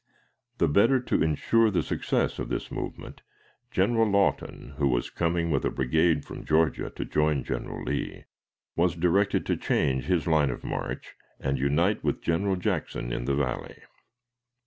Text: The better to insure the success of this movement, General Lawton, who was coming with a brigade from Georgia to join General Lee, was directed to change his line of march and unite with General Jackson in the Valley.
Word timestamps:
The 0.57 0.67
better 0.67 0.99
to 0.99 1.21
insure 1.21 1.69
the 1.69 1.83
success 1.83 2.39
of 2.39 2.49
this 2.49 2.71
movement, 2.71 3.21
General 3.69 4.09
Lawton, 4.09 4.73
who 4.79 4.87
was 4.87 5.11
coming 5.11 5.51
with 5.51 5.63
a 5.63 5.69
brigade 5.69 6.25
from 6.25 6.43
Georgia 6.43 6.89
to 6.95 7.05
join 7.05 7.43
General 7.43 7.83
Lee, 7.83 8.23
was 8.75 8.95
directed 8.95 9.45
to 9.45 9.55
change 9.57 10.05
his 10.05 10.25
line 10.25 10.49
of 10.49 10.63
march 10.63 11.13
and 11.39 11.59
unite 11.59 12.03
with 12.03 12.23
General 12.23 12.55
Jackson 12.55 13.11
in 13.13 13.25
the 13.25 13.35
Valley. 13.35 13.79